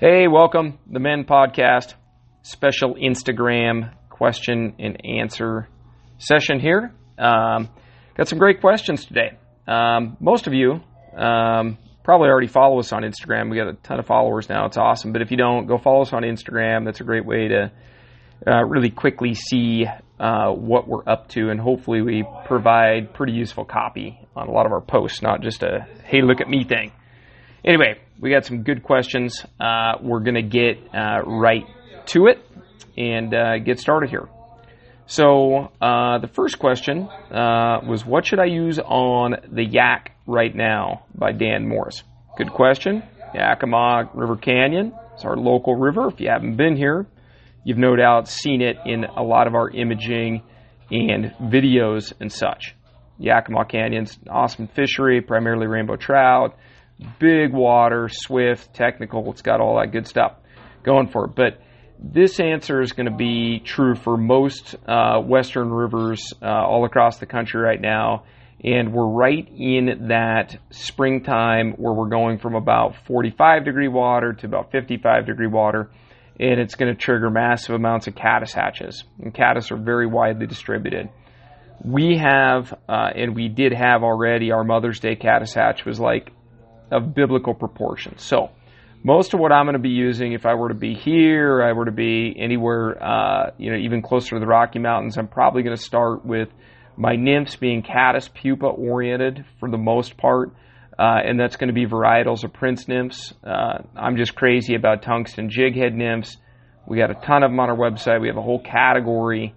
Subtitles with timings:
[0.00, 1.94] Hey, welcome, the Men Podcast,
[2.42, 5.68] special Instagram question and answer
[6.18, 6.92] session here.
[7.16, 7.68] Um,
[8.16, 9.38] got some great questions today.
[9.68, 10.80] Um, most of you
[11.16, 13.52] um, probably already follow us on Instagram.
[13.52, 14.66] We got a ton of followers now.
[14.66, 15.12] It's awesome.
[15.12, 16.84] But if you don't, go follow us on Instagram.
[16.84, 17.70] That's a great way to
[18.48, 19.86] uh, really quickly see
[20.18, 24.66] uh, what we're up to, and hopefully we provide pretty useful copy on a lot
[24.66, 26.90] of our posts, not just a "Hey, look at me" thing.
[27.64, 29.44] Anyway, we got some good questions.
[29.58, 31.64] Uh, we're gonna get uh, right
[32.06, 32.38] to it
[32.96, 34.28] and uh, get started here.
[35.06, 41.04] So uh, the first question was, "What should I use on the Yak right now?"
[41.14, 42.02] by Dan Morris.
[42.36, 43.02] Good question.
[43.34, 44.92] Yakima River Canyon.
[45.14, 46.08] It's our local river.
[46.08, 47.06] If you haven't been here,
[47.64, 50.42] You've no doubt seen it in a lot of our imaging
[50.90, 52.76] and videos and such.
[53.18, 56.56] Yakima Canyon's awesome fishery, primarily rainbow trout,
[57.18, 59.30] big water, swift, technical.
[59.30, 60.34] It's got all that good stuff
[60.82, 61.34] going for it.
[61.34, 61.60] But
[61.98, 67.18] this answer is going to be true for most uh, western rivers uh, all across
[67.18, 68.24] the country right now.
[68.62, 74.46] And we're right in that springtime where we're going from about 45 degree water to
[74.46, 75.90] about 55 degree water
[76.38, 79.04] and it's going to trigger massive amounts of caddis hatches.
[79.20, 81.10] And caddis are very widely distributed.
[81.84, 86.32] We have, uh, and we did have already, our Mother's Day caddis hatch was like
[86.94, 88.22] of biblical proportions.
[88.22, 88.50] So,
[89.02, 91.72] most of what I'm going to be using, if I were to be here, I
[91.72, 95.62] were to be anywhere, uh, you know, even closer to the Rocky Mountains, I'm probably
[95.62, 96.48] going to start with
[96.96, 100.54] my nymphs being caddis pupa oriented for the most part
[100.98, 103.34] uh, and that's going to be varietals of prince nymphs.
[103.42, 106.36] Uh, I'm just crazy about tungsten jighead nymphs.
[106.86, 108.20] We got a ton of them on our website.
[108.20, 109.54] We have a whole category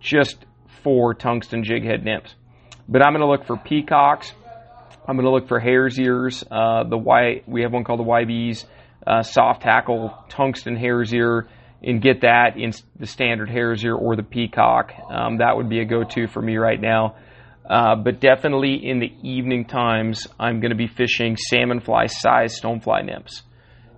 [0.00, 0.44] just
[0.82, 2.34] for tungsten jighead nymphs.
[2.88, 4.32] But I'm going to look for peacocks.
[5.08, 6.42] I'm going to look for hare's ears.
[6.50, 8.64] Uh, the y, we have one called the YBs,
[9.06, 11.46] uh, soft tackle tungsten hare's ear,
[11.82, 14.92] and get that in the standard hare's ear or the peacock.
[15.08, 17.14] Um, that would be a go-to for me right now.
[17.68, 22.60] Uh, but definitely in the evening times, I'm going to be fishing salmon fly size
[22.60, 23.42] stonefly nymphs.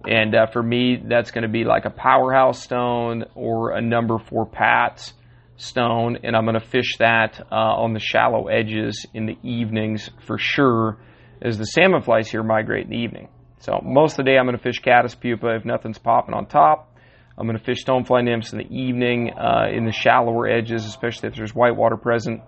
[0.06, 4.19] And uh, for me, that's going to be like a powerhouse stone or a number
[4.19, 5.14] four Pat's
[5.58, 6.19] stone.
[6.22, 10.38] And I'm going to fish that uh, on the shallow edges in the evenings for
[10.38, 10.96] sure,
[11.42, 13.28] as the salmon flies here migrate in the evening.
[13.60, 16.46] So most of the day, I'm going to fish caddis pupa if nothing's popping on
[16.46, 16.96] top.
[17.36, 21.28] I'm going to fish stonefly nymphs in the evening uh, in the shallower edges, especially
[21.28, 22.40] if there's whitewater present.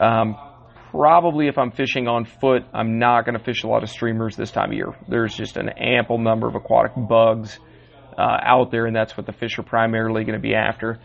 [0.00, 0.36] Um,
[0.90, 4.36] probably if I'm fishing on foot, I'm not going to fish a lot of streamers
[4.36, 4.96] this time of year.
[5.08, 7.58] There's just an ample number of aquatic bugs
[8.18, 10.98] uh, out there, and that's what the fish are primarily going to be after.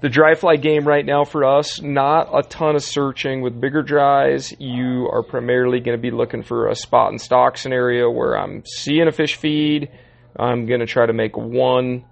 [0.00, 3.82] The dry fly game right now for us, not a ton of searching with bigger
[3.82, 4.54] dries.
[4.60, 8.62] You are primarily going to be looking for a spot and stalk scenario where I'm
[8.64, 9.90] seeing a fish feed.
[10.38, 12.04] I'm going to try to make one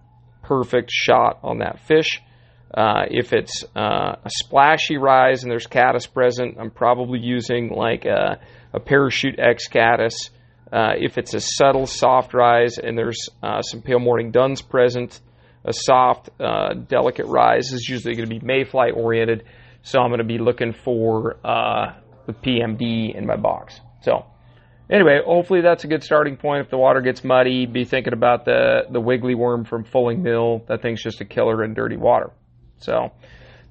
[0.43, 2.21] perfect shot on that fish.
[2.75, 8.05] Uh, if it's uh, a splashy rise and there's caddis present, I'm probably using like
[8.05, 8.41] a,
[8.73, 10.31] a parachute X caddis.
[10.73, 15.21] Uh, if it's a subtle soft rise and there's uh, some pale morning duns present,
[15.67, 19.45] a soft, uh, delicate rise is usually going to be mayfly oriented.
[19.83, 21.95] So I'm going to be looking for uh,
[22.27, 23.81] the PMD in my box.
[24.03, 24.27] So
[24.91, 26.65] anyway, hopefully that's a good starting point.
[26.65, 30.65] If the water gets muddy, be thinking about the, the wiggly worm from Fulling Mill.
[30.69, 32.31] That thing's just a killer in dirty water.
[32.79, 33.13] So,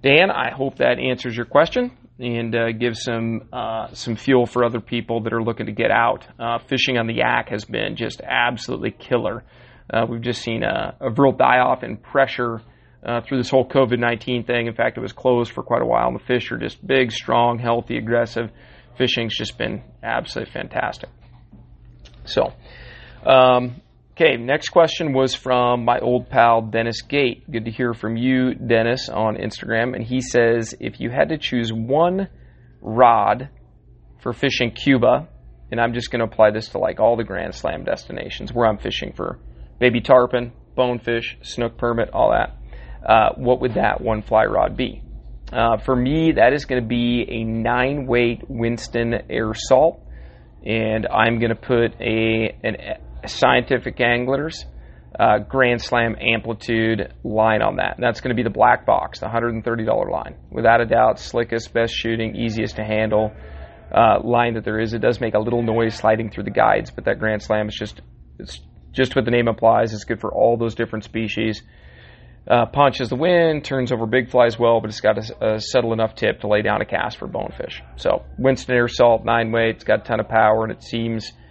[0.04, 4.64] Dan, I hope that answers your question and uh, gives some uh, some fuel for
[4.64, 6.26] other people that are looking to get out.
[6.40, 9.44] Uh, fishing on the Yak has been just absolutely killer.
[9.92, 12.62] Uh, we've just seen a, real die off in pressure
[13.06, 14.68] uh, through this whole COVID 19 thing.
[14.68, 17.12] In fact, it was closed for quite a while, and the fish are just big,
[17.12, 18.50] strong, healthy, aggressive.
[18.98, 21.10] Fishing's just been absolutely fantastic.
[22.26, 22.54] So,
[23.26, 23.82] um,
[24.18, 27.52] Okay, next question was from my old pal Dennis Gate.
[27.52, 29.94] Good to hear from you, Dennis, on Instagram.
[29.94, 32.30] And he says if you had to choose one
[32.80, 33.50] rod
[34.22, 35.28] for fishing Cuba,
[35.70, 38.66] and I'm just going to apply this to like all the Grand Slam destinations where
[38.66, 39.38] I'm fishing for
[39.80, 42.58] baby tarpon, bonefish, snook permit, all that,
[43.08, 45.02] uh, what would that one fly rod be?
[45.52, 50.02] Uh, for me, that is going to be a nine weight Winston air salt,
[50.66, 52.78] and I'm going to put a an
[53.28, 54.66] scientific anglers
[55.20, 57.96] uh, Grand Slam amplitude line on that.
[57.96, 60.36] And that's going to be the black box, the $130 line.
[60.52, 63.32] Without a doubt, slickest, best shooting, easiest to handle
[63.94, 64.94] uh, line that there is.
[64.94, 67.76] It does make a little noise sliding through the guides, but that Grand Slam is
[67.76, 68.02] just
[68.40, 68.60] it's
[68.96, 69.94] just what the name implies.
[69.94, 71.62] It's good for all those different species.
[72.48, 75.94] Uh, punches the wind, turns over big flies well, but it's got a, a subtle
[75.94, 77.82] enough tip to lay down a cast for bonefish.
[77.96, 81.32] So Winston Air Salt, nine weight, it's got a ton of power, and it seems–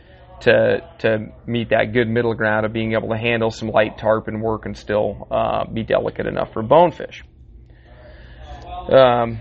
[0.41, 4.41] to to meet that good middle ground of being able to handle some light tarpon
[4.41, 7.25] work and still uh, be delicate enough for bonefish.
[8.91, 9.39] Um,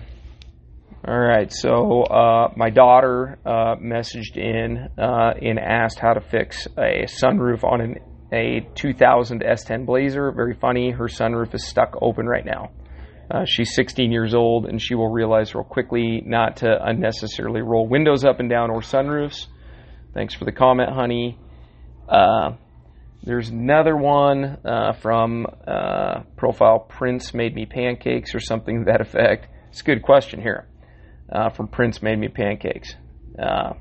[1.06, 6.66] all right, so uh, my daughter uh, messaged in uh, and asked how to fix
[6.78, 7.96] a sunroof on an,
[8.32, 10.32] a 2000 S10 Blazer.
[10.32, 10.92] Very funny.
[10.92, 12.72] Her sunroof is stuck open right now.
[13.30, 17.86] Uh, she's 16 years old, and she will realize real quickly not to unnecessarily roll
[17.86, 19.48] windows up and down or sunroofs.
[20.14, 21.38] Thanks for the comment, honey.
[22.08, 22.52] Uh,
[23.24, 29.02] there's another one uh, from uh, profile Prince made me pancakes or something to that
[29.02, 29.48] effect.
[29.70, 30.70] It's a good question here
[31.32, 32.96] uh, from Prince made me pancakes.
[33.42, 33.74] Uh,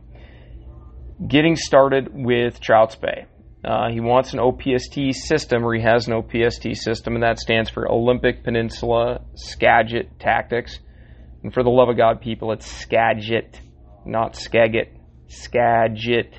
[1.27, 3.27] getting started with trout spey.
[3.65, 7.71] Uh, he wants an OPST system, or he has an OPST system, and that stands
[7.71, 10.81] for Olympic Peninsula Skagit Tactics.
[11.45, 13.61] And for the love of God, people, it's Skagit,
[14.05, 14.97] not Skagit.
[15.29, 16.35] Skagit.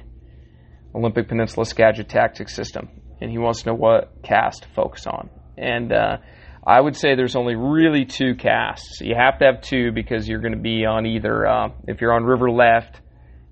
[0.93, 2.89] Olympic Peninsula Skagit Tactics System.
[3.21, 5.29] And he wants to know what cast focus on.
[5.57, 6.17] And uh,
[6.65, 9.01] I would say there's only really two casts.
[9.01, 12.13] You have to have two because you're going to be on either, uh, if you're
[12.13, 13.01] on river left,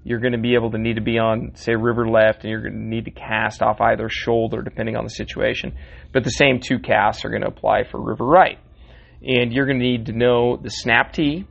[0.04, 2.62] you're going to be able to need to be on, say, river left, and you're
[2.62, 5.78] going to need to cast off either shoulder, depending on the situation.
[6.12, 8.58] But the same two casts are going to apply for river right.
[9.22, 11.46] And you're going to need to know the snap T,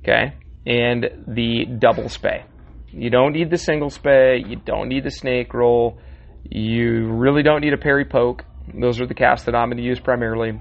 [0.00, 0.34] okay,
[0.66, 2.44] and the double spey.
[2.90, 4.42] You don't need the single spey.
[4.46, 5.98] You don't need the snake roll.
[6.44, 8.44] You really don't need a Perry poke.
[8.74, 10.60] Those are the casts that I'm going to use primarily.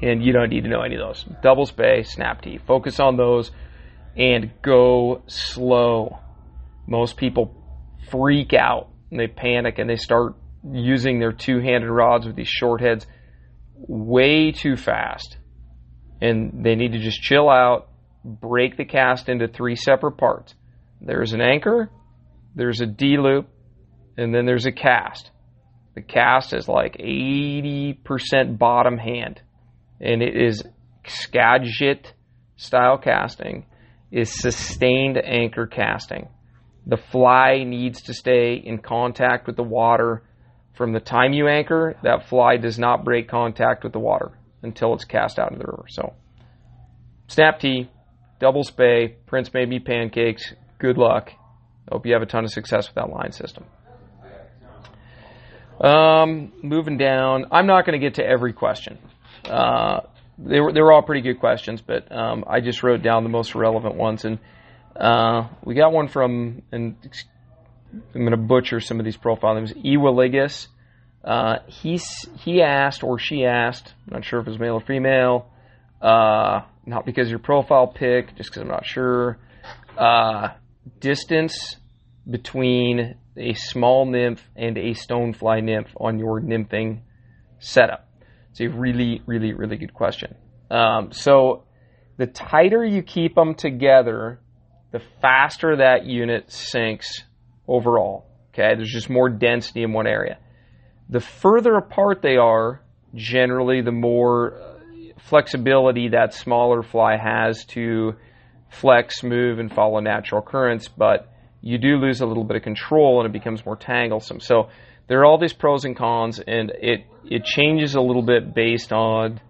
[0.00, 1.24] And you don't need to know any of those.
[1.42, 2.58] Double spey, snap T.
[2.58, 3.50] Focus on those
[4.16, 6.18] and go slow
[6.86, 7.54] most people
[8.10, 10.34] freak out and they panic and they start
[10.72, 13.06] using their two handed rods with these short heads
[13.76, 15.36] way too fast.
[16.20, 17.90] And they need to just chill out,
[18.24, 20.54] break the cast into three separate parts.
[21.00, 21.90] There's an anchor,
[22.56, 23.48] there's a D loop,
[24.16, 25.30] and then there's a cast.
[25.94, 29.40] The cast is like 80% bottom hand,
[30.00, 30.62] and it is
[31.06, 32.12] Skagit
[32.56, 33.64] style casting,
[34.10, 36.28] is sustained anchor casting.
[36.86, 40.22] The fly needs to stay in contact with the water
[40.76, 41.96] from the time you anchor.
[42.02, 45.64] That fly does not break contact with the water until it's cast out of the
[45.64, 45.84] river.
[45.88, 46.14] So,
[47.26, 47.90] snap T,
[48.40, 50.54] double spey, Prince made me pancakes.
[50.78, 51.30] Good luck.
[51.90, 53.64] Hope you have a ton of success with that line system.
[55.80, 58.98] Um, moving down, I'm not going to get to every question.
[59.44, 60.00] Uh,
[60.38, 63.30] they were they were all pretty good questions, but um, I just wrote down the
[63.30, 64.38] most relevant ones and.
[64.98, 66.96] Uh, we got one from, and
[68.14, 69.72] I'm going to butcher some of these profile names.
[69.72, 70.66] Ewaligus.
[71.24, 72.00] Uh, he
[72.38, 73.92] he asked or she asked.
[74.06, 75.50] I'm not sure if it was male or female.
[76.00, 79.38] Uh, not because your profile pic, just because I'm not sure.
[79.96, 80.48] Uh,
[81.00, 81.76] distance
[82.28, 87.00] between a small nymph and a stonefly nymph on your nymphing
[87.58, 88.07] setup.
[88.58, 90.34] It's a really, really, really good question.
[90.68, 91.64] Um, so
[92.16, 94.40] the tighter you keep them together,
[94.90, 97.22] the faster that unit sinks
[97.68, 98.26] overall.
[98.48, 100.38] Okay, there's just more density in one area.
[101.08, 102.82] The further apart they are,
[103.14, 104.60] generally, the more
[105.18, 108.14] flexibility that smaller fly has to
[108.70, 113.20] flex, move, and follow natural currents, but you do lose a little bit of control
[113.20, 114.40] and it becomes more tanglesome.
[114.40, 114.68] So
[115.08, 118.92] there are all these pros and cons, and it, it changes a little bit based
[118.92, 119.40] on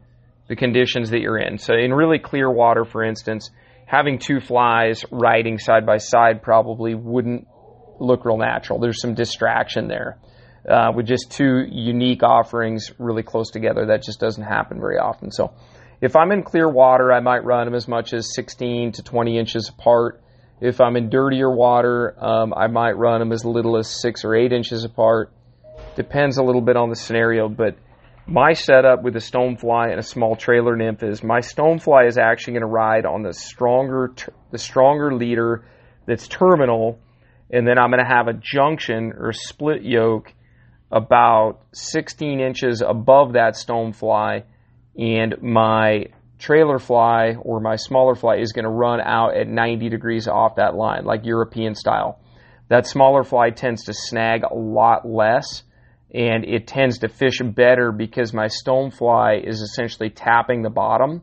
[0.48, 1.58] the conditions that you're in.
[1.58, 3.50] So in really clear water, for instance,
[3.84, 7.48] having two flies riding side by side probably wouldn't
[7.98, 8.78] look real natural.
[8.78, 10.18] There's some distraction there.
[10.68, 15.30] Uh, with just two unique offerings really close together, that just doesn't happen very often.
[15.30, 15.52] So,
[16.00, 19.38] if I'm in clear water, I might run them as much as 16 to 20
[19.38, 20.20] inches apart.
[20.60, 24.34] If I'm in dirtier water, um, I might run them as little as six or
[24.34, 25.32] eight inches apart.
[25.94, 27.76] Depends a little bit on the scenario, but
[28.26, 32.54] my setup with a stonefly and a small trailer nymph is my stonefly is actually
[32.54, 34.12] going to ride on the stronger
[34.50, 35.64] the stronger leader
[36.06, 36.98] that's terminal,
[37.50, 40.32] and then I'm going to have a junction or split yoke
[40.90, 44.42] about 16 inches above that stonefly,
[44.98, 46.06] and my
[46.38, 50.56] trailer fly or my smaller fly is going to run out at 90 degrees off
[50.56, 52.20] that line, like European style.
[52.68, 55.62] That smaller fly tends to snag a lot less
[56.12, 61.22] and it tends to fish better because my stone fly is essentially tapping the bottom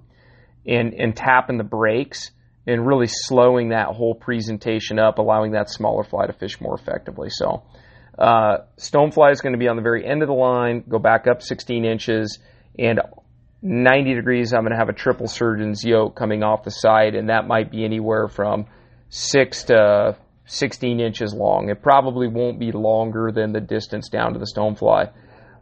[0.66, 2.32] and, and tapping the brakes
[2.68, 7.30] and really slowing that whole presentation up, allowing that smaller fly to fish more effectively.
[7.32, 7.64] So,
[8.18, 11.28] uh, stonefly is going to be on the very end of the line, go back
[11.28, 12.40] up 16 inches,
[12.78, 13.00] and
[13.62, 17.30] 90 degrees, I'm going to have a triple surgeon's yoke coming off the side, and
[17.30, 18.66] that might be anywhere from
[19.10, 21.70] six to 16 inches long.
[21.70, 25.12] It probably won't be longer than the distance down to the stonefly.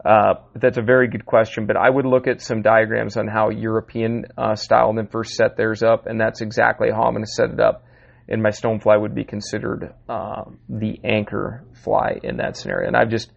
[0.03, 3.49] Uh, that's a very good question, but I would look at some diagrams on how
[3.49, 7.51] European uh, style nymphers set theirs up, and that's exactly how I'm going to set
[7.51, 7.85] it up.
[8.27, 12.87] And my stonefly would be considered uh, the anchor fly in that scenario.
[12.87, 13.31] And I've just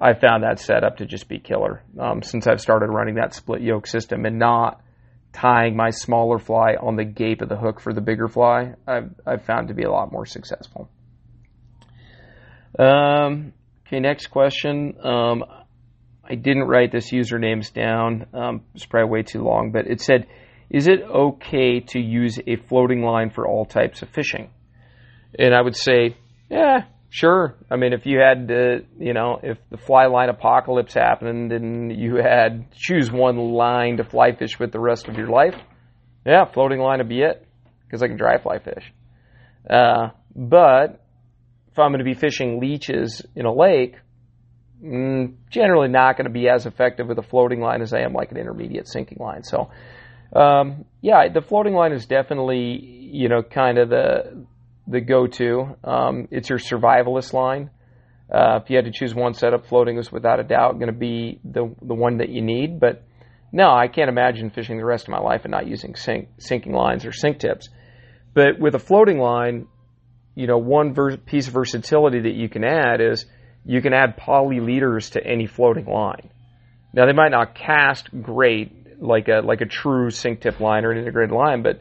[0.00, 3.60] I found that setup to just be killer um, since I've started running that split
[3.60, 4.80] yoke system and not
[5.32, 8.74] tying my smaller fly on the gape of the hook for the bigger fly.
[8.86, 10.88] I've, I've found to be a lot more successful.
[12.78, 13.52] Um,
[13.86, 14.96] okay, next question.
[15.04, 15.44] Um,
[16.24, 18.26] I didn't write this usernames down.
[18.32, 20.26] Um, it's probably way too long, but it said,
[20.70, 24.50] "Is it okay to use a floating line for all types of fishing?"
[25.38, 26.16] And I would say,
[26.48, 27.56] yeah, sure.
[27.70, 31.94] I mean, if you had to, you know, if the fly line apocalypse happened and
[31.94, 35.56] you had choose one line to fly fish with the rest of your life,
[36.24, 37.46] yeah, floating line would be it
[37.84, 38.92] because I can dry fly fish.
[39.68, 41.04] Uh, but
[41.72, 43.96] if I'm going to be fishing leeches in a lake,
[44.82, 48.12] mm, generally not going to be as effective with a floating line as I am
[48.12, 49.42] like an intermediate sinking line.
[49.42, 49.70] So,
[50.34, 52.80] um, yeah, the floating line is definitely,
[53.12, 54.46] you know, kind of the
[54.90, 55.76] the go-to.
[55.84, 57.70] Um, it's your survivalist line.
[58.32, 60.98] Uh, if you had to choose one setup, floating is without a doubt going to
[60.98, 62.78] be the the one that you need.
[62.78, 63.02] But
[63.52, 66.72] no, I can't imagine fishing the rest of my life and not using sink, sinking
[66.72, 67.68] lines or sink tips.
[68.32, 69.66] But with a floating line,
[70.36, 73.26] you know, one ver- piece of versatility that you can add is
[73.64, 76.30] you can add poly leaders to any floating line.
[76.92, 80.92] Now they might not cast great like a like a true sink tip line or
[80.92, 81.80] an integrated line, but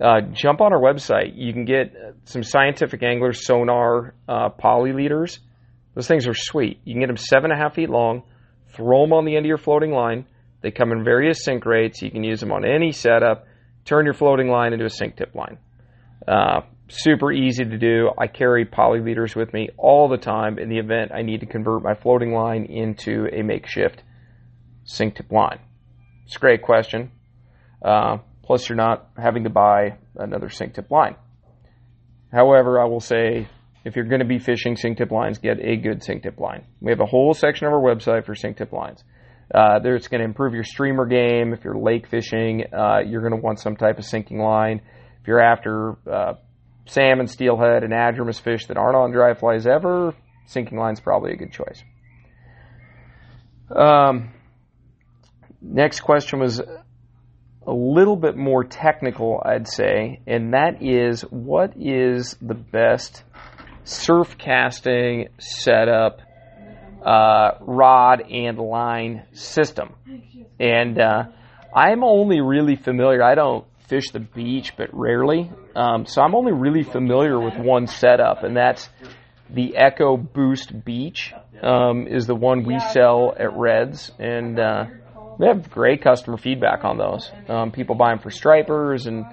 [0.00, 1.32] uh, jump on our website.
[1.34, 5.38] You can get some scientific angler sonar uh, poly leaders.
[5.94, 6.80] Those things are sweet.
[6.84, 8.22] You can get them seven and a half feet long.
[8.74, 10.26] Throw them on the end of your floating line.
[10.60, 12.02] They come in various sink rates.
[12.02, 13.46] You can use them on any setup.
[13.84, 15.58] Turn your floating line into a sink tip line.
[16.28, 18.10] Uh, super easy to do.
[18.18, 21.46] I carry poly leaders with me all the time in the event I need to
[21.46, 24.02] convert my floating line into a makeshift
[24.84, 25.60] sink tip line.
[26.26, 27.12] It's a great question.
[27.82, 31.16] Uh, plus, you're not having to buy another sink tip line.
[32.32, 33.48] However, I will say
[33.84, 36.64] if you're going to be fishing sink tip lines, get a good sink tip line.
[36.80, 39.02] We have a whole section of our website for sink tip lines.
[39.54, 41.52] Uh, it's going to improve your streamer game.
[41.52, 44.80] If you're lake fishing, uh, you're going to want some type of sinking line.
[45.20, 46.34] If you're after uh,
[46.86, 50.14] salmon, steelhead, and anadromous fish that aren't on dry flies ever,
[50.46, 51.82] sinking line's probably a good choice.
[53.70, 54.32] Um,
[55.60, 56.60] next question was
[57.66, 63.24] a little bit more technical, I'd say, and that is what is the best
[63.84, 66.20] surf casting setup,
[67.04, 69.94] uh, rod and line system?
[70.60, 71.24] And uh,
[71.74, 75.50] I'm only really familiar, I don't fish the beach, but rarely.
[75.74, 78.88] Um, so I'm only really familiar with one setup, and that's
[79.50, 81.32] the Echo Boost Beach
[81.62, 84.86] um, is the one we sell at Reds, and uh,
[85.38, 87.30] we have great customer feedback on those.
[87.48, 89.24] Um, people buy them for stripers and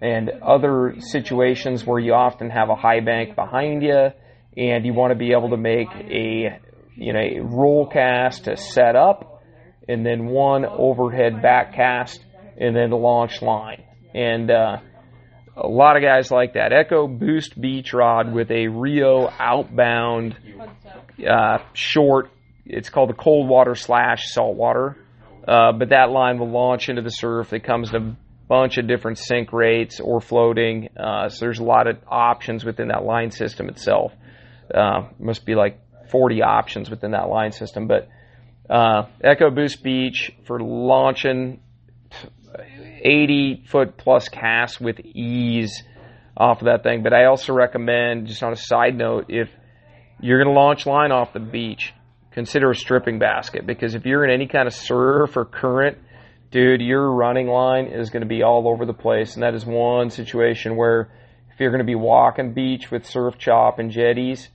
[0.00, 4.08] and other situations where you often have a high bank behind you,
[4.56, 6.58] and you want to be able to make a
[6.96, 9.42] you know a roll cast to set up,
[9.88, 12.24] and then one overhead back cast,
[12.58, 13.84] and then the launch line
[14.14, 14.78] and uh,
[15.56, 16.72] a lot of guys like that.
[16.72, 20.36] Echo Boost Beach Rod with a Rio outbound
[21.28, 22.30] uh, short.
[22.64, 24.96] It's called the cold water slash saltwater.
[25.46, 27.52] Uh, but that line will launch into the surf.
[27.52, 28.16] It comes in a
[28.48, 30.88] bunch of different sink rates or floating.
[30.96, 34.12] Uh, so there's a lot of options within that line system itself.
[34.74, 35.78] Uh, must be like
[36.10, 37.86] 40 options within that line system.
[37.86, 38.08] But
[38.70, 41.60] uh, Echo Boost Beach for launching
[43.02, 45.82] 80 foot plus casts with ease
[46.36, 47.02] off of that thing.
[47.02, 49.48] But I also recommend, just on a side note, if
[50.20, 51.92] you're going to launch line off the beach,
[52.34, 55.96] consider a stripping basket because if you're in any kind of surf or current,
[56.50, 59.34] dude, your running line is going to be all over the place.
[59.34, 61.12] And that is one situation where
[61.52, 64.48] if you're going to be walking beach with surf chop and jetties,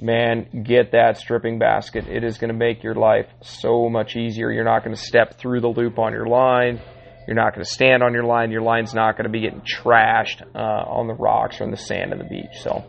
[0.00, 2.08] man, get that stripping basket.
[2.08, 4.50] It is going to make your life so much easier.
[4.50, 6.80] You're not going to step through the loop on your line.
[7.28, 8.50] You're not going to stand on your line.
[8.50, 11.76] Your line's not going to be getting trashed uh, on the rocks or in the
[11.76, 12.60] sand of the beach.
[12.62, 12.84] So,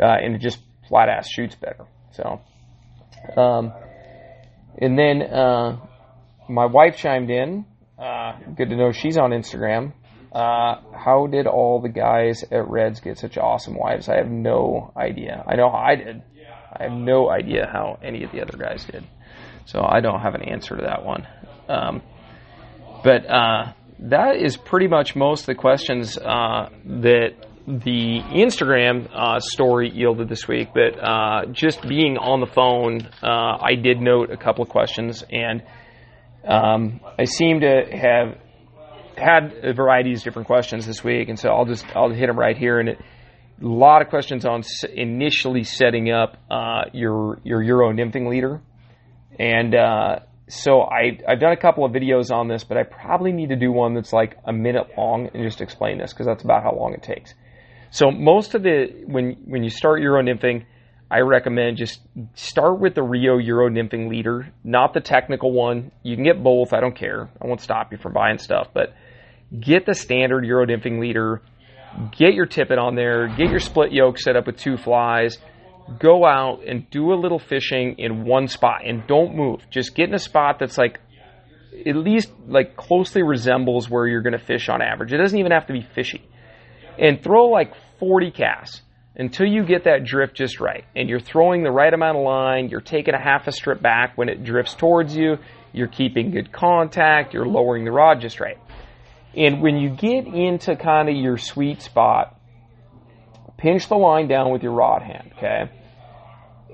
[0.00, 0.58] uh, and it just
[0.88, 1.84] flat ass shoots better.
[2.12, 2.40] So,
[3.36, 3.72] um,
[4.80, 5.78] and then uh,
[6.48, 7.64] my wife chimed in.
[7.98, 9.92] Uh, good to know she's on Instagram.
[10.32, 14.08] Uh, how did all the guys at Reds get such awesome wives?
[14.08, 15.42] I have no idea.
[15.46, 16.22] I know how I did.
[16.72, 19.04] I have no idea how any of the other guys did.
[19.64, 21.26] So I don't have an answer to that one.
[21.68, 22.02] Um,
[23.02, 27.30] but uh, that is pretty much most of the questions uh, that
[27.68, 33.58] the Instagram uh, story yielded this week, but uh, just being on the phone, uh,
[33.60, 35.62] I did note a couple of questions, and
[36.46, 38.38] um, I seem to have
[39.18, 42.38] had a variety of different questions this week, and so I'll just I'll hit them
[42.38, 42.80] right here.
[42.80, 42.98] And it,
[43.60, 44.62] a lot of questions on
[44.94, 48.62] initially setting up uh, your your Euro nymphing leader,
[49.38, 53.32] and uh, so I I've done a couple of videos on this, but I probably
[53.32, 56.44] need to do one that's like a minute long and just explain this because that's
[56.44, 57.34] about how long it takes.
[57.90, 60.64] So most of the when when you start Euro nymphing,
[61.10, 62.00] I recommend just
[62.34, 65.90] start with the Rio Euro nymphing leader, not the technical one.
[66.02, 66.72] You can get both.
[66.72, 67.30] I don't care.
[67.40, 68.94] I won't stop you from buying stuff, but
[69.58, 71.42] get the standard Euro nymphing leader
[72.16, 75.38] get your tippet on there, get your split yoke set up with two flies,
[75.98, 79.60] go out and do a little fishing in one spot and don't move.
[79.70, 81.00] Just get in a spot that's like
[81.86, 85.12] at least like closely resembles where you're going to fish on average.
[85.12, 86.26] It doesn't even have to be fishy.
[86.98, 88.82] And throw like 40 casts
[89.16, 90.84] until you get that drift just right.
[90.94, 94.16] And you're throwing the right amount of line, you're taking a half a strip back
[94.16, 95.38] when it drifts towards you,
[95.72, 98.58] you're keeping good contact, you're lowering the rod just right.
[99.36, 102.38] And when you get into kind of your sweet spot,
[103.58, 105.70] pinch the line down with your rod hand, okay?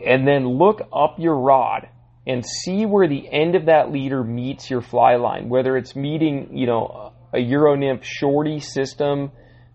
[0.07, 1.88] And then look up your rod
[2.26, 6.57] and see where the end of that leader meets your fly line, whether it's meeting,
[6.57, 9.33] you know, a Euro nymph shorty system,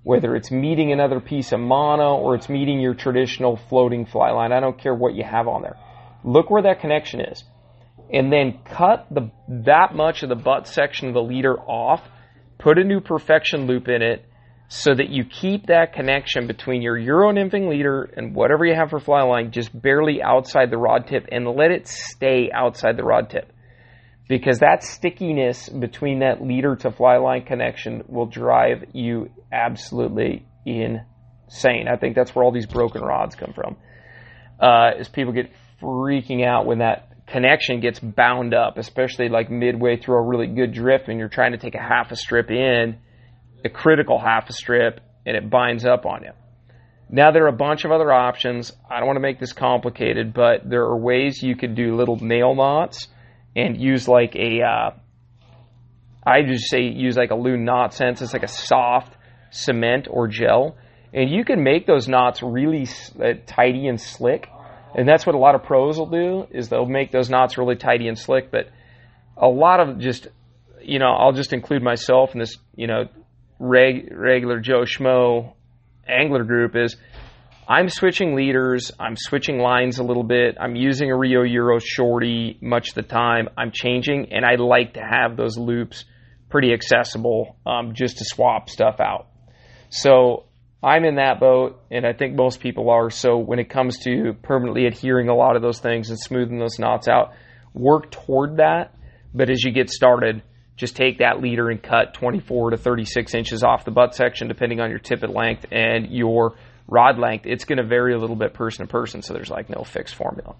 [0.10, 4.52] whether it's meeting another piece of mono or it's meeting your traditional floating fly line.
[4.52, 5.78] I don't care what you have on there.
[6.24, 7.44] Look where that connection is.
[8.12, 9.30] And then cut the,
[9.68, 12.02] that much of the butt section of the leader off
[12.58, 14.26] put a new perfection loop in it
[14.68, 18.90] so that you keep that connection between your Euro nymphing leader and whatever you have
[18.90, 23.04] for fly line just barely outside the rod tip and let it stay outside the
[23.04, 23.54] rod tip.
[24.30, 31.88] Because that stickiness between that leader to fly line connection will drive you absolutely insane.
[31.92, 33.76] I think that's where all these broken rods come from.
[34.60, 39.98] Uh, is people get freaking out when that connection gets bound up, especially like midway
[39.98, 43.00] through a really good drift and you're trying to take a half a strip in,
[43.66, 46.32] a critical half a strip, and it binds up on you.
[47.10, 48.72] Now there are a bunch of other options.
[48.88, 52.18] I don't want to make this complicated, but there are ways you could do little
[52.18, 53.08] nail knots
[53.60, 54.62] and use like a.
[54.62, 54.92] Uh,
[56.26, 58.22] I just say use like a loon knot sense.
[58.22, 59.16] It's like a soft
[59.52, 60.78] cement or gel,
[61.14, 62.88] and you can make those knots really
[63.20, 64.50] uh, tidy and slick
[64.96, 67.76] and that's what a lot of pros will do is they'll make those knots really
[67.76, 68.52] tidy and slick.
[68.52, 68.70] But
[69.38, 70.28] a lot of just,
[70.82, 73.04] you know, I'll just include myself in this, you know,
[73.60, 75.54] reg, regular Joe Schmo
[76.08, 76.96] angler group is
[77.72, 78.92] I'm switching leaders.
[79.00, 80.58] I'm switching lines a little bit.
[80.60, 83.48] I'm using a Rio Euro shorty much of the time.
[83.56, 86.04] I'm changing, and I like to have those loops
[86.50, 89.28] pretty accessible um, just to swap stuff out.
[89.90, 90.46] So
[90.82, 93.12] I'm in that boat, and I think most people are.
[93.12, 96.80] So when it comes to permanently adhering a lot of those things and smoothing those
[96.80, 97.34] knots out,
[97.76, 98.96] work toward that.
[99.32, 100.42] But as you get started,
[100.76, 104.80] just take that leader and cut 24 to 36 inches off the butt section, depending
[104.80, 106.56] on your tippet length and your
[106.90, 107.46] rod length.
[107.46, 110.16] It's going to vary a little bit person to person, so there's like no fixed
[110.16, 110.56] formula.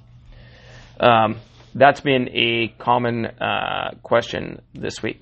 [1.00, 1.38] Um,
[1.74, 5.22] that's been a common uh, question this week.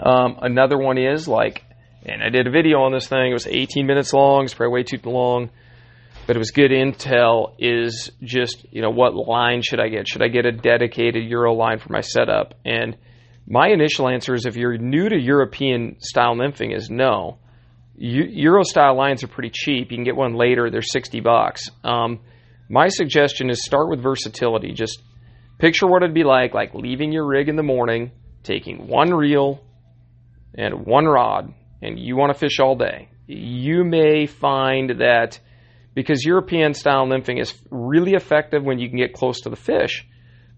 [0.00, 1.64] Um, another one is like,
[2.04, 3.30] and I did a video on this thing.
[3.30, 4.44] It was 18 minutes long.
[4.44, 5.50] It's probably way too long,
[6.26, 7.54] but it was good intel.
[7.58, 10.06] Is just you know what line should I get?
[10.08, 12.54] Should I get a dedicated Euro line for my setup?
[12.64, 12.96] And
[13.46, 17.38] my initial answer is if you're new to European style nymphing is no.
[18.00, 19.90] Euro style lines are pretty cheap.
[19.90, 21.68] You can get one later; they're 60 bucks.
[21.82, 22.20] Um,
[22.68, 24.72] my suggestion is start with versatility.
[24.72, 25.02] Just
[25.58, 28.12] picture what it'd be like, like leaving your rig in the morning,
[28.44, 29.60] taking one reel
[30.54, 35.38] and one rod, and you want to fish all day, you may find that
[35.94, 40.06] because European style nymphing is really effective when you can get close to the fish.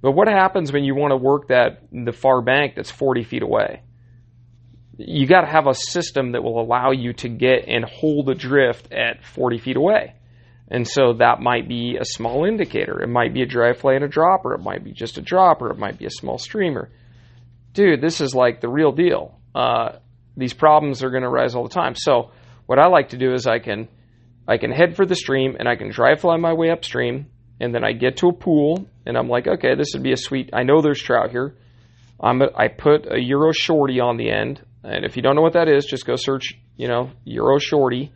[0.03, 3.43] But what happens when you want to work that the far bank that's 40 feet
[3.43, 3.83] away?
[5.07, 8.35] You got to have a system that will allow you to get and hold a
[8.35, 10.15] drift at 40 feet away.
[10.69, 13.03] And so that might be a small indicator.
[13.03, 14.55] It might be a dry fly and a dropper.
[14.55, 15.71] It might be just a dropper.
[15.71, 16.91] It might be a small streamer.
[17.73, 19.41] Dude, this is like the real deal.
[19.55, 19.97] Uh,
[20.37, 21.95] these problems are going to arise all the time.
[21.97, 22.31] So
[22.67, 23.89] what I like to do is I can
[24.47, 27.27] I can head for the stream and I can dry fly my way upstream
[27.61, 30.17] and then I get to a pool and I'm like, okay, this would be a
[30.17, 30.51] sweet.
[30.53, 31.57] I know there's trout here.
[32.21, 35.43] I'm a, I put a Euro shorty on the end, and if you don't know
[35.43, 38.13] what that is, just go search, you know, Euro shorty,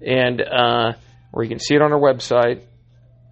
[0.00, 0.92] and uh,
[1.32, 2.62] or you can see it on our website.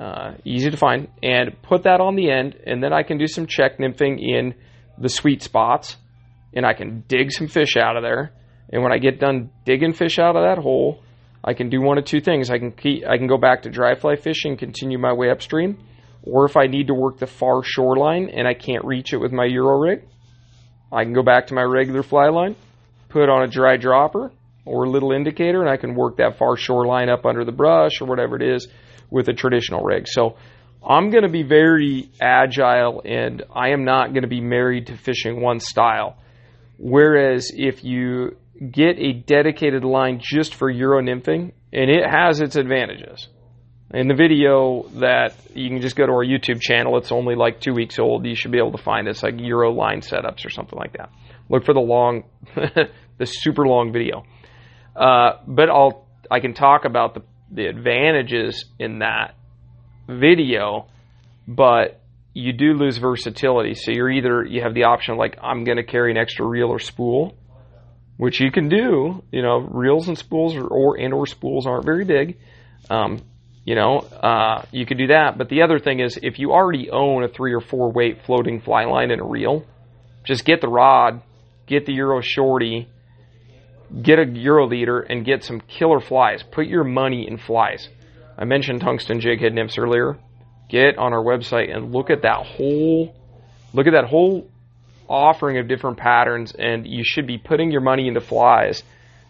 [0.01, 3.29] Uh, easy to find, and put that on the end, and then I can do
[3.29, 4.55] some check nymphing in
[4.99, 5.97] the sweet spots
[6.55, 8.33] and I can dig some fish out of there.
[8.71, 11.03] And when I get done digging fish out of that hole,
[11.45, 12.51] I can do one of two things.
[12.51, 15.79] I can keep, I can go back to dry fly fishing, continue my way upstream,
[16.23, 19.33] or if I need to work the far shoreline and I can't reach it with
[19.33, 20.05] my Euro rig,
[20.93, 22.55] I can go back to my regular fly line,
[23.13, 24.33] put on a dry dropper
[24.65, 28.01] or a little indicator, and I can work that far shoreline up under the brush
[28.01, 28.69] or whatever it is
[29.11, 30.07] with a traditional rig.
[30.07, 30.37] So
[30.87, 34.97] I'm going to be very agile and I am not going to be married to
[34.97, 36.17] fishing one style.
[36.79, 38.37] Whereas if you
[38.71, 43.29] get a dedicated line just for Euro nymphing, and it has its advantages.
[43.95, 47.61] In the video that you can just go to our YouTube channel, it's only like
[47.61, 48.25] two weeks old.
[48.25, 51.11] You should be able to find this like Euro line setups or something like that.
[51.53, 54.25] Look for the long, the super long video.
[54.97, 59.35] Uh, but I'll I can talk about the the advantages in that
[60.09, 60.87] video,
[61.47, 62.01] but
[62.33, 63.75] you do lose versatility.
[63.75, 66.47] So you're either you have the option of like I'm going to carry an extra
[66.47, 67.37] reel or spool,
[68.17, 69.23] which you can do.
[69.31, 72.39] You know, reels and spools or, or and or spools aren't very big.
[72.89, 73.21] Um,
[73.67, 75.37] you know, uh, you could do that.
[75.37, 78.63] But the other thing is, if you already own a three or four weight floating
[78.63, 79.67] fly line and a reel,
[80.25, 81.23] just get the rod,
[81.67, 82.89] get the Euro Shorty,
[84.03, 86.43] get a Euro leader, and get some killer flies.
[86.43, 87.89] Put your money in flies.
[88.37, 90.19] I mentioned tungsten jig head nymphs earlier.
[90.69, 93.15] Get on our website and look at that whole,
[93.73, 94.49] look at that whole
[95.09, 98.83] offering of different patterns, and you should be putting your money into flies.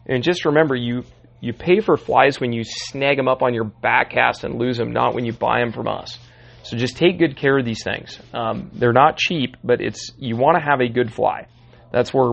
[0.06, 1.04] And just remember, you
[1.40, 4.78] you pay for flies when you snag them up on your back cast and lose
[4.78, 6.16] them, not when you buy them from us.
[6.62, 8.20] So just take good care of these things.
[8.32, 11.48] Um, they're not cheap, but it's you want to have a good fly.
[11.92, 12.32] That's where,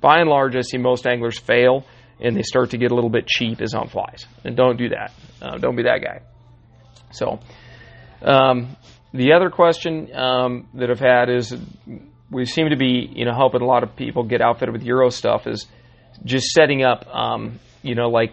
[0.00, 1.84] by and large, I see most anglers fail
[2.20, 4.26] and they start to get a little bit cheap is on flies.
[4.44, 5.12] And don't do that.
[5.40, 6.20] Uh, don't be that guy.
[7.12, 7.40] So,
[8.22, 8.76] um,
[9.12, 11.56] the other question um, that I've had is
[12.30, 15.08] we seem to be you know helping a lot of people get outfitted with Euro
[15.08, 15.66] stuff is
[16.24, 18.32] just setting up um, you know like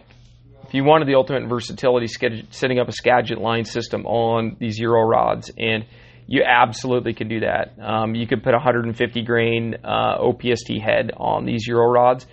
[0.68, 2.08] if you wanted the ultimate versatility,
[2.50, 5.86] setting up a Skagit line system on these Euro rods, and
[6.28, 7.78] you absolutely can do that.
[7.80, 12.26] Um, you could put 150 grain uh, OPST head on these Euro rods,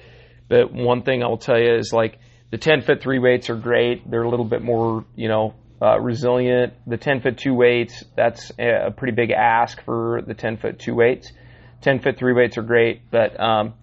[0.49, 2.19] but one thing I will tell you is like
[2.51, 4.09] the 10 foot three weights are great.
[4.11, 6.75] They're a little bit more, you know, uh, resilient.
[6.87, 10.95] The 10 foot two weights, that's a pretty big ask for the 10 foot two
[10.95, 11.33] weights.
[11.81, 13.75] 10 foot three weights are great, but um,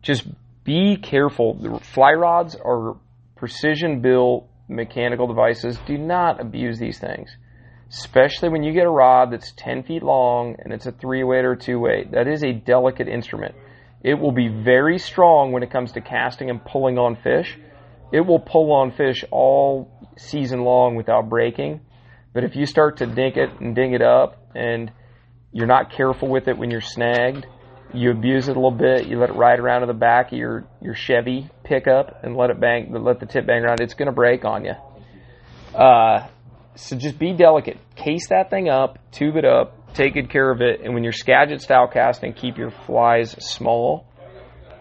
[0.00, 0.26] just
[0.64, 1.54] be careful.
[1.54, 2.96] The fly rods are
[3.36, 5.78] precision built mechanical devices.
[5.86, 7.36] Do not abuse these things,
[7.92, 11.44] especially when you get a rod that's 10 feet long and it's a three weight
[11.44, 12.10] or two weight.
[12.12, 13.54] That is a delicate instrument.
[14.02, 17.58] It will be very strong when it comes to casting and pulling on fish.
[18.10, 21.80] It will pull on fish all season long without breaking.
[22.32, 24.90] But if you start to dink it and ding it up and
[25.52, 27.46] you're not careful with it when you're snagged,
[27.92, 30.38] you abuse it a little bit, you let it ride around to the back of
[30.38, 34.06] your, your Chevy pickup and let it bang, let the tip bang around, it's going
[34.06, 34.72] to break on you.
[35.78, 36.26] Uh,
[36.74, 37.78] so just be delicate.
[37.96, 41.12] Case that thing up, tube it up, take good care of it, and when you're
[41.12, 44.06] Skagit style casting, keep your flies small.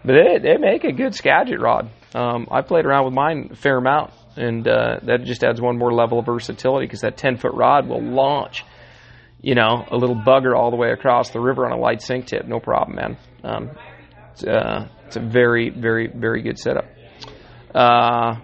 [0.04, 1.90] But they, they make a good Skagit rod.
[2.14, 5.78] Um, I played around with mine a fair amount, and uh, that just adds one
[5.78, 8.64] more level of versatility because that 10 foot rod will launch
[9.42, 12.28] you know, a little bugger all the way across the river on a light sink
[12.28, 12.48] tip.
[12.48, 13.18] No problem, man.
[13.44, 13.72] Um,
[14.32, 16.86] it's, uh, it's, a very, very, very good setup.
[17.74, 18.36] Uh,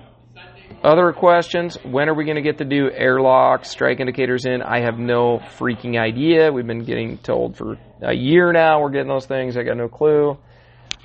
[0.84, 1.78] other questions?
[1.84, 4.62] When are we going to get to do airlock strike indicators in?
[4.62, 6.52] I have no freaking idea.
[6.52, 9.58] We've been getting told for a year now we're getting those things.
[9.58, 10.38] I got no clue.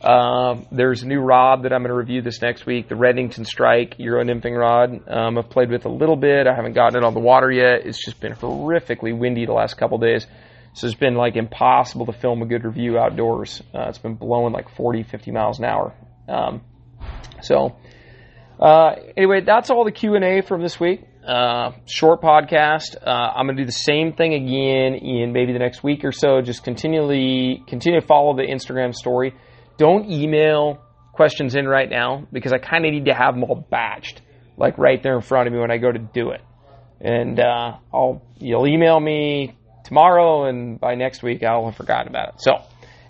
[0.03, 3.47] Um, there's a new rod that I'm going to review this next week, the Redington
[3.47, 5.09] Strike Euro nymphing rod.
[5.09, 6.49] Um, I've played with a little bit.
[6.49, 7.87] I haven't gotten it on the water yet.
[7.87, 10.27] It's just been horrifically windy the last couple days.
[10.75, 13.63] So it's been like impossible to film a good review outdoors.
[13.73, 15.95] Uh, it's been blowing like 40, 50 miles an hour.
[16.29, 16.63] Um,
[17.43, 17.77] so
[18.61, 21.03] uh, anyway, that's all the Q and A from this week.
[21.27, 22.97] Uh, short podcast.
[23.01, 26.13] Uh, I'm going to do the same thing again in maybe the next week or
[26.13, 26.41] so.
[26.43, 29.35] Just continually continue to follow the Instagram story.
[29.79, 33.67] Don't email questions in right now because I kind of need to have them all
[33.73, 34.21] batched,
[34.57, 36.41] like right there in front of me when I go to do it.
[37.01, 42.31] And uh, I'll you'll email me tomorrow, and by next week I'll have forgotten about
[42.31, 42.35] it.
[42.39, 42.53] So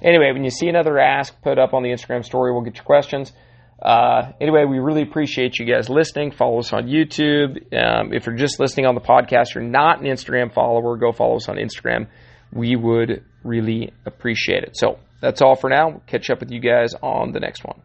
[0.03, 2.85] anyway, when you see another ask put up on the Instagram story, we'll get your
[2.85, 3.33] questions.
[3.83, 6.31] Uh, anyway, we really appreciate you guys listening.
[6.31, 7.57] Follow us on YouTube.
[7.75, 11.37] Um, if you're just listening on the podcast, you're not an Instagram follower, go follow
[11.37, 12.07] us on Instagram.
[12.53, 14.77] We would really appreciate it.
[14.77, 16.01] So that's all for now.
[16.07, 17.81] Catch up with you guys on the next one.